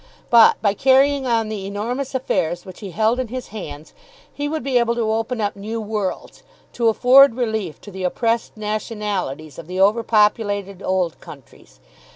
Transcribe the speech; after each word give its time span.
But 0.31 0.59
by 0.63 0.73
carrying 0.73 1.27
on 1.27 1.47
the 1.47 1.67
enormous 1.67 2.15
affairs 2.15 2.65
which 2.65 2.79
he 2.79 2.89
held 2.89 3.19
in 3.19 3.27
his 3.27 3.49
hands, 3.49 3.93
he 4.33 4.49
would 4.49 4.63
be 4.63 4.79
able 4.79 4.95
to 4.95 5.11
open 5.11 5.39
up 5.39 5.55
new 5.55 5.79
worlds, 5.79 6.41
to 6.73 6.87
afford 6.89 7.35
relief 7.35 7.79
to 7.81 7.91
the 7.91 8.03
oppressed 8.03 8.57
nationalities 8.57 9.59
of 9.59 9.67
the 9.67 9.79
over 9.79 10.01
populated 10.01 10.81
old 10.81 11.19
countries. 11.21 11.79